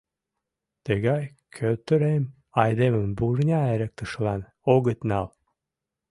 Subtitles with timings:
[0.85, 1.23] Тыгай
[1.55, 2.23] кӧтырем
[2.61, 4.41] айдемым вурня эрыктышылан
[4.73, 5.27] огыт нал!».